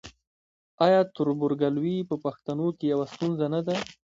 [0.85, 3.75] آیا تربورګلوي په پښتنو کې یوه ستونزه نه ده؟